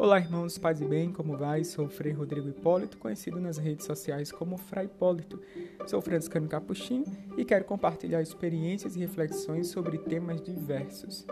[0.00, 1.64] Olá, irmãos, paz e bem, como vai?
[1.64, 5.40] Sou Frei Rodrigo Hipólito, conhecido nas redes sociais como Frei Hipólito.
[5.88, 7.04] Sou franciscano capuchinho
[7.36, 11.26] e quero compartilhar experiências e reflexões sobre temas diversos.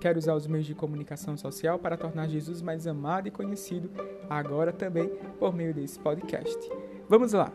[0.00, 3.90] Quero usar os meios de comunicação social para tornar Jesus mais amado e conhecido,
[4.30, 5.08] agora também
[5.40, 6.70] por meio desse podcast.
[7.08, 7.52] Vamos lá!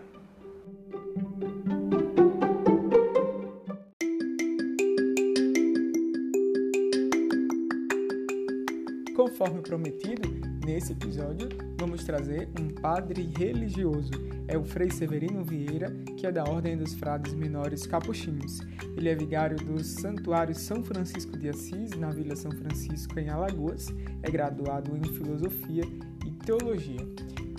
[9.16, 10.39] Conforme prometido,
[10.70, 14.12] nesse episódio vamos trazer um padre religioso.
[14.48, 18.60] É o Frei Severino Vieira, que é da Ordem dos Frades Menores Capuchinhos.
[18.96, 23.88] Ele é vigário do Santuário São Francisco de Assis, na Vila São Francisco, em Alagoas.
[24.22, 25.84] É graduado em Filosofia
[26.24, 27.02] e Teologia.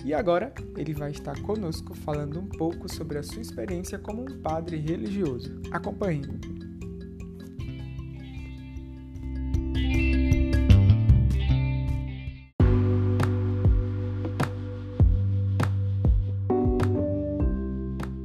[0.05, 4.41] E agora ele vai estar conosco falando um pouco sobre a sua experiência como um
[4.41, 5.61] padre religioso.
[5.69, 6.60] Acompanhe.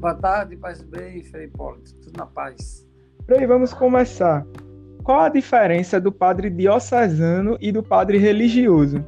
[0.07, 2.87] Boa tarde, paz bem, Frei Hipólito, tudo na paz.
[3.25, 4.47] Frei, vamos começar.
[5.03, 9.05] Qual a diferença do padre diocesano e do padre religioso?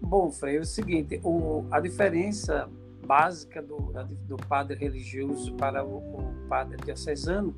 [0.00, 2.70] Bom, Frei, é o seguinte, o, a diferença
[3.04, 3.92] básica do,
[4.28, 7.52] do padre religioso para o, o padre diocesano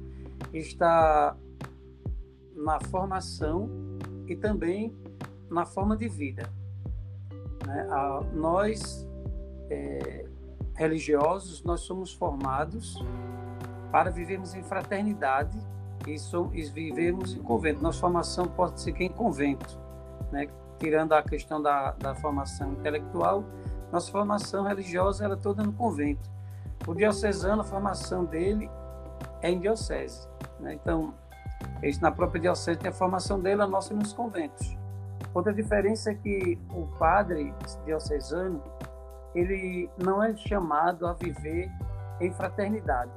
[0.51, 1.37] está
[2.57, 3.69] na formação
[4.27, 4.97] e também
[5.51, 6.49] na forma de vida.
[7.67, 7.87] Né?
[7.91, 9.07] A, nós
[9.73, 10.25] é,
[10.75, 13.03] religiosos, nós somos formados
[13.91, 15.59] para vivermos em fraternidade
[16.07, 17.83] e, somos, e vivemos em convento.
[17.83, 19.79] Nossa formação pode ser que em convento,
[20.31, 20.49] né?
[20.79, 23.45] tirando a questão da, da formação intelectual,
[23.93, 26.31] nossa formação religiosa era é toda no convento.
[26.87, 28.69] O diocesano, a formação dele
[29.41, 30.27] é em diocese.
[30.59, 30.75] Né?
[30.75, 31.15] Então,
[32.01, 34.77] na própria diocese tem a formação dele, a nossa nos conventos.
[35.35, 38.63] Outra diferença é que o padre diocesano,
[39.35, 41.71] ele não é chamado a viver
[42.21, 43.11] em fraternidade.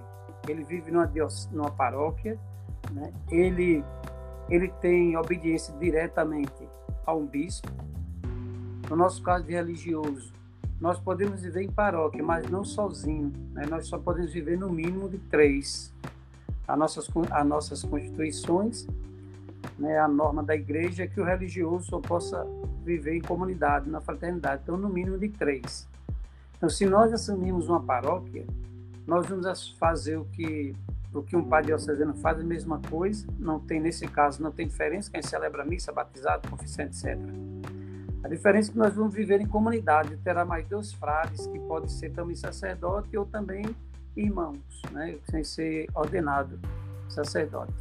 [0.47, 1.09] Ele vive numa,
[1.51, 2.39] numa paróquia,
[2.91, 3.11] né?
[3.29, 3.83] ele,
[4.49, 6.67] ele tem obediência diretamente
[7.05, 7.67] a um bispo.
[8.89, 10.31] No nosso caso de religioso,
[10.79, 13.33] nós podemos viver em paróquia, mas não sozinho.
[13.51, 13.65] Né?
[13.69, 15.93] Nós só podemos viver no mínimo de três.
[16.67, 18.87] As nossas, as nossas constituições,
[19.77, 19.97] né?
[19.99, 22.45] a norma da igreja é que o religioso só possa
[22.83, 24.61] viver em comunidade, na fraternidade.
[24.63, 25.87] Então, no mínimo de três.
[26.57, 28.45] Então, se nós assumimos uma paróquia,
[29.05, 30.75] nós vamos fazer o que
[31.17, 34.67] o que um padre diocesano faz, a mesma coisa, não tem, nesse caso, não tem
[34.67, 37.17] diferença, quem celebra missa, batizado, confissão, etc.
[38.23, 41.91] A diferença é que nós vamos viver em comunidade, terá mais dois frades, que pode
[41.91, 43.63] ser também sacerdote ou também
[44.15, 46.59] irmãos, né, sem ser ordenado
[47.07, 47.73] sacerdote.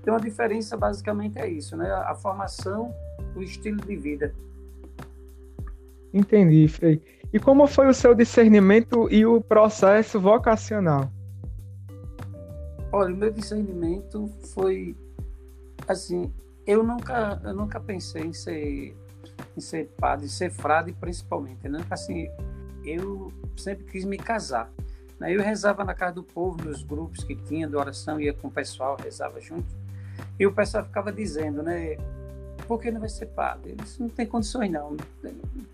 [0.00, 2.94] Então, a diferença basicamente é isso, né, a formação,
[3.36, 4.34] o estilo de vida.
[6.12, 7.02] Entendi, Frei.
[7.32, 11.10] E como foi o seu discernimento e o processo vocacional?
[12.92, 14.96] Olha, o meu discernimento foi
[15.86, 16.32] assim,
[16.66, 18.96] eu nunca, eu nunca pensei em ser,
[19.56, 21.84] em ser padre, ser frade principalmente, né?
[21.88, 22.28] Assim,
[22.84, 24.70] eu sempre quis me casar.
[25.20, 25.34] Né?
[25.34, 28.50] Eu rezava na casa do povo, nos grupos que tinha de oração, ia com o
[28.50, 29.72] pessoal, rezava junto.
[30.38, 31.96] E o pessoal ficava dizendo, né?
[32.70, 33.74] Por que não vai ser padre?
[33.82, 34.96] Isso não tem condições, não.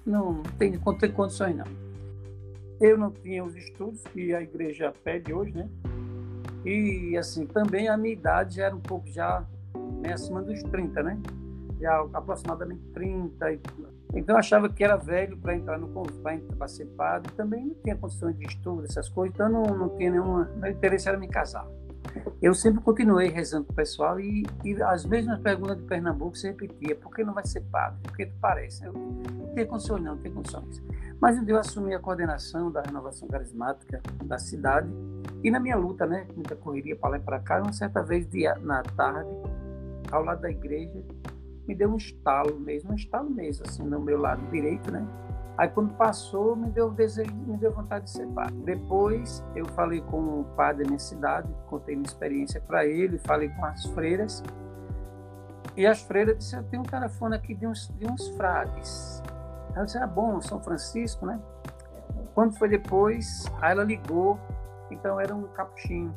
[0.06, 1.66] Não, tem, não tem condições, não.
[2.80, 5.68] Eu não tinha os estudos que a igreja pede hoje, né?
[6.64, 9.44] E, assim, também a minha idade já era um pouco já
[10.00, 11.20] né, acima dos 30, né?
[11.78, 13.58] Já aproximadamente 30.
[14.14, 15.90] Então, eu achava que era velho para entrar no
[16.56, 17.30] para ser padre.
[17.36, 19.34] Também não tinha condições de estudo, essas coisas.
[19.34, 20.50] Então, não, não tinha nenhuma...
[20.56, 21.68] Meu interesse era me casar
[22.40, 26.48] eu sempre continuei rezando com o pessoal e, e, as mesmas perguntas de Pernambuco se
[26.48, 26.94] repetia.
[26.94, 27.98] Por que não vai ser padre?
[28.02, 28.84] Por que tu parece?
[28.84, 30.82] Não tenho condições, não, não tenho condições.
[31.20, 34.88] Mas um dia eu assumi a coordenação da renovação carismática da cidade
[35.42, 38.28] e na minha luta, né, muita correria para lá e para cá, uma certa vez
[38.28, 39.30] dia, na tarde,
[40.10, 41.02] ao lado da igreja,
[41.66, 45.06] me deu um estalo mesmo, um estalo mesmo, assim, no meu lado direito, né?
[45.58, 48.54] Aí quando passou, me deu desejo, me deu vontade de ser padre.
[48.64, 53.48] Depois eu falei com o padre da minha cidade, contei minha experiência para ele, falei
[53.48, 54.42] com as freiras.
[55.74, 59.22] E as freiras disseram, tenho um telefone aqui de uns, de uns frades.
[59.74, 61.41] Aí eu disse, ah, bom, São Francisco, né?
[62.34, 64.38] Quando foi depois, aí ela ligou,
[64.91, 66.14] então era um capuchinho.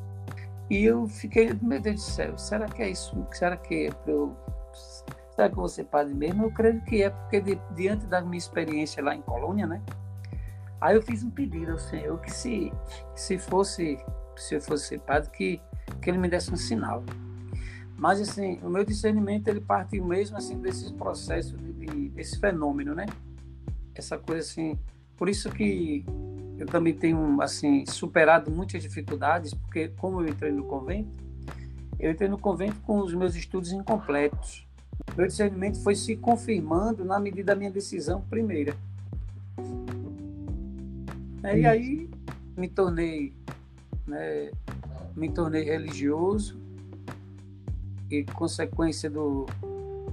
[0.69, 3.25] E eu fiquei, meu Deus do céu, será que é isso?
[3.31, 4.35] Será que é para eu
[5.39, 6.43] Será que você padre mesmo?
[6.43, 9.81] Eu creio que é, porque de, diante da minha experiência lá em Colônia, né?
[10.81, 12.73] Aí eu fiz um pedido ao Senhor que se,
[13.15, 13.97] se fosse,
[14.35, 15.61] se eu fosse padre, que,
[16.01, 17.05] que ele me desse um sinal.
[17.95, 22.93] Mas, assim, o meu discernimento, ele parte mesmo, assim, desse processo, de, de, desse fenômeno,
[22.93, 23.05] né?
[23.95, 24.77] Essa coisa, assim...
[25.15, 26.03] Por isso que
[26.57, 31.09] eu também tenho, assim, superado muitas dificuldades, porque como eu entrei no convento,
[31.97, 34.67] eu entrei no convento com os meus estudos incompletos.
[35.19, 38.73] Meu discernimento foi se confirmando na medida da minha decisão primeira.
[41.43, 42.09] É, e aí
[42.55, 43.33] me tornei,
[44.07, 44.49] né,
[45.17, 46.57] me tornei religioso,
[48.09, 49.45] e consequência do,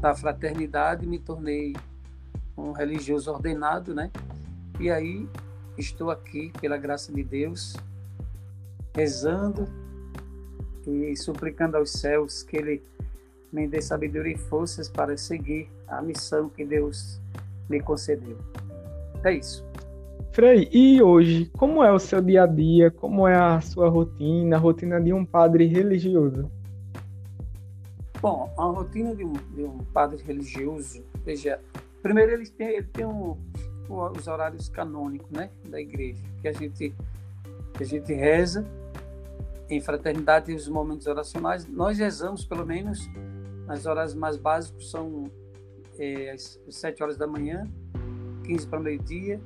[0.00, 1.76] da fraternidade me tornei
[2.58, 4.11] um religioso ordenado, né?
[4.81, 5.29] E aí
[5.79, 7.76] estou aqui pela graça de Deus
[8.93, 9.69] rezando
[10.85, 12.82] e suplicando aos céus que ele
[13.52, 17.20] me dê sabedoria e forças para seguir a missão que Deus
[17.69, 18.37] me concedeu.
[19.25, 19.64] É isso.
[20.32, 22.90] Frei, e hoje, como é o seu dia a dia?
[22.90, 26.50] Como é a sua rotina, a rotina de um padre religioso?
[28.20, 31.58] Bom, a rotina de um, de um padre religioso, veja,
[32.02, 33.37] primeiro ele tem, ele tem um,
[33.88, 36.94] os horários canônicos né, da igreja, que a gente,
[37.75, 38.66] que a gente reza
[39.69, 41.66] em fraternidade e os momentos oracionais.
[41.66, 43.08] Nós rezamos, pelo menos,
[43.67, 45.31] nas horas mais básicas, são
[45.99, 47.65] é, às 7 horas da manhã,
[48.45, 49.41] 15 para meio-dia,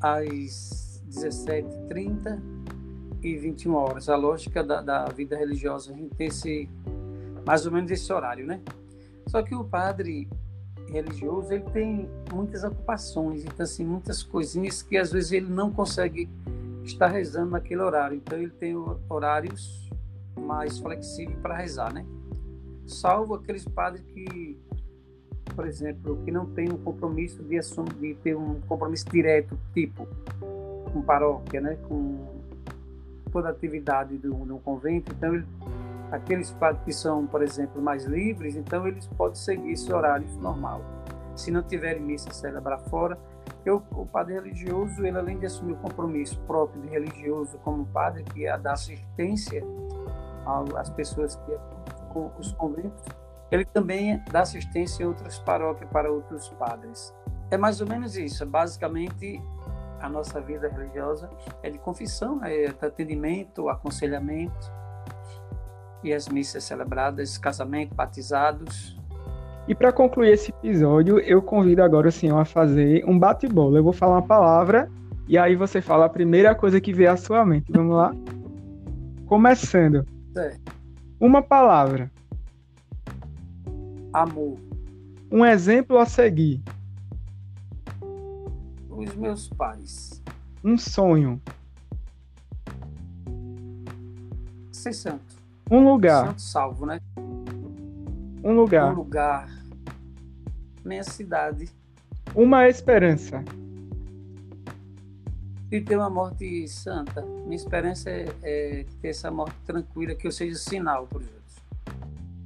[0.00, 2.40] às 17h30
[3.22, 4.08] e 21 horas.
[4.08, 6.68] A lógica da, da vida religiosa, a gente tem esse
[7.46, 8.60] mais ou menos esse horário, né?
[9.26, 10.28] Só que o padre
[10.90, 16.28] religioso, ele tem muitas ocupações, então assim, muitas coisinhas que às vezes ele não consegue
[16.84, 18.16] estar rezando naquele horário.
[18.16, 18.74] Então ele tem
[19.08, 19.90] horários
[20.36, 22.04] mais flexíveis para rezar, né?
[22.88, 24.58] Salvo aqueles padres que,
[25.54, 30.06] por exemplo, que não tem um compromisso de assumir, de ter um compromisso direto, tipo
[30.92, 31.76] com paróquia, né?
[31.86, 32.26] Com
[33.30, 35.44] toda a atividade do, do convento, então ele
[36.10, 40.80] Aqueles padres que são, por exemplo, mais livres, então eles podem seguir esse horário normal.
[41.36, 43.18] Se não tiverem missa celebrar fora,
[43.64, 48.24] eu, o padre religioso, ele além de assumir o compromisso próprio de religioso como padre,
[48.24, 49.62] que é dar assistência
[50.76, 51.52] às pessoas que
[52.18, 53.04] com os conventos,
[53.50, 57.14] ele também dá assistência em outras paróquias para outros padres.
[57.50, 58.44] É mais ou menos isso.
[58.44, 59.40] Basicamente,
[60.00, 61.30] a nossa vida religiosa
[61.62, 64.70] é de confissão, é atendimento, aconselhamento,
[66.02, 68.96] e as missas celebradas, casamento, batizados.
[69.66, 73.78] E para concluir esse episódio, eu convido agora o senhor a fazer um bate-bola.
[73.78, 74.90] Eu vou falar uma palavra
[75.26, 77.70] e aí você fala a primeira coisa que vier à sua mente.
[77.70, 78.14] Vamos lá?
[79.26, 80.06] Começando.
[80.36, 80.54] É.
[81.20, 82.10] Uma palavra.
[84.12, 84.58] Amor.
[85.30, 86.62] Um exemplo a seguir.
[88.88, 90.22] Os meus pais.
[90.64, 91.40] Um sonho.
[94.72, 95.36] Ser santo.
[95.70, 96.26] Um lugar.
[96.26, 97.00] Santo salvo, né?
[98.42, 98.92] Um lugar.
[98.92, 99.48] Um lugar.
[100.84, 101.68] Minha cidade.
[102.34, 103.44] Uma esperança.
[105.68, 107.22] De ter uma morte santa.
[107.22, 111.56] Minha esperança é, é ter essa morte tranquila, que eu seja sinal para os outros.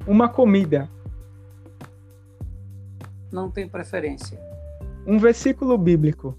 [0.07, 0.91] Uma comida.
[3.31, 4.39] Não tem preferência.
[5.07, 6.37] Um versículo bíblico.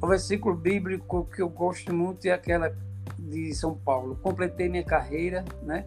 [0.00, 2.74] O versículo bíblico que eu gosto muito é aquela
[3.18, 4.16] de São Paulo.
[4.22, 5.86] Completei minha carreira, né?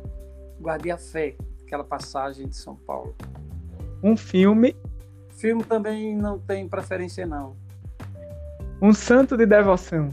[0.60, 3.16] Guardei a fé, aquela passagem de São Paulo.
[4.04, 4.76] Um filme.
[5.30, 7.56] Filme também não tem preferência, não.
[8.82, 10.10] Um santo de devoção.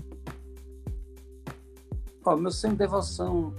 [2.25, 3.55] Ó, meu santo de devoção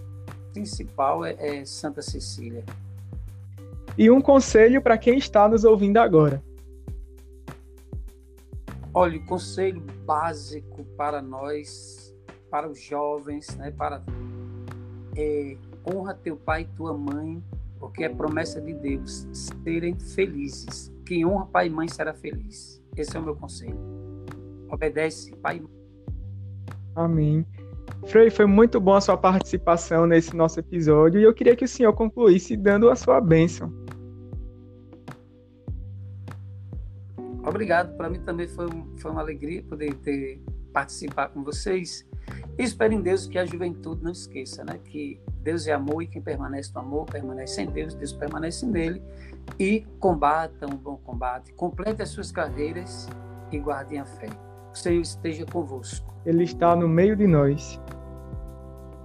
[0.53, 2.63] principal é, é Santa Cecília.
[3.97, 6.43] E um conselho para quem está nos ouvindo agora.
[8.93, 12.09] Olha, o conselho básico para nós
[12.49, 14.01] para os jovens, né, para
[15.15, 17.43] é, honra teu pai e tua mãe,
[17.79, 19.27] porque é promessa de Deus
[19.63, 20.91] serem felizes.
[21.05, 22.81] Quem honra pai e mãe será feliz.
[22.95, 24.08] Esse é o meu conselho.
[24.69, 25.61] Obedece pai.
[26.95, 27.45] Amém.
[28.07, 31.67] Frei, foi muito bom a sua participação nesse nosso episódio e eu queria que o
[31.67, 33.73] senhor concluísse dando a sua bênção.
[37.45, 37.95] Obrigado.
[37.97, 42.07] Para mim também foi, foi uma alegria poder ter participar com vocês.
[42.57, 44.79] E espero em Deus que a juventude não esqueça, né?
[44.85, 49.01] Que Deus é amor e quem permanece no amor permanece em Deus, Deus permanece nele.
[49.57, 53.07] E combata um bom combate, complete as suas carreiras
[53.51, 54.29] e guardem a fé.
[54.79, 56.13] Senhor esteja convosco.
[56.25, 57.79] Ele está no meio de nós.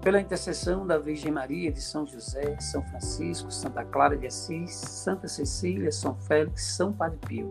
[0.00, 5.26] Pela intercessão da Virgem Maria, de São José, São Francisco, Santa Clara de Assis, Santa
[5.26, 7.50] Cecília, São Félix, São Padre Pio,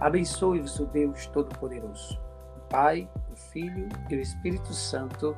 [0.00, 2.18] abençoe-vos o Deus Todo-Poderoso,
[2.56, 5.36] o Pai, o Filho e o Espírito Santo.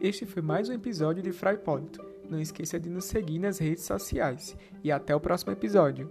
[0.00, 2.11] Este foi mais um episódio de Fraipólito.
[2.28, 4.56] Não esqueça de nos seguir nas redes sociais.
[4.82, 6.10] E até o próximo episódio.